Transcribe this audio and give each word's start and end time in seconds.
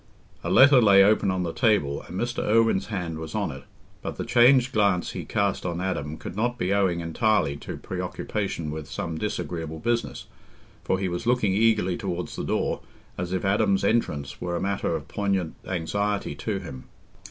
A 0.43 0.49
letter 0.49 0.81
lay 0.81 1.03
open 1.03 1.29
on 1.29 1.43
the 1.43 1.53
table, 1.53 2.01
and 2.01 2.19
Mr. 2.19 2.43
Irwine's 2.43 2.87
hand 2.87 3.19
was 3.19 3.35
on 3.35 3.51
it, 3.51 3.65
but 4.01 4.15
the 4.15 4.25
changed 4.25 4.73
glance 4.73 5.11
he 5.11 5.25
cast 5.25 5.63
on 5.63 5.79
Adam 5.79 6.17
could 6.17 6.35
not 6.35 6.57
be 6.57 6.73
owing 6.73 7.01
entirely 7.01 7.55
to 7.57 7.77
preoccupation 7.77 8.71
with 8.71 8.89
some 8.89 9.19
disagreeable 9.19 9.77
business, 9.77 10.25
for 10.83 10.97
he 10.97 11.07
was 11.07 11.27
looking 11.27 11.53
eagerly 11.53 11.97
towards 11.97 12.35
the 12.35 12.43
door, 12.43 12.79
as 13.15 13.31
if 13.31 13.45
Adam's 13.45 13.83
entrance 13.83 14.41
were 14.41 14.55
a 14.55 14.59
matter 14.59 14.95
of 14.95 15.07
poignant 15.07 15.53
anxiety 15.67 16.33
to 16.33 16.57
him. 16.57 16.85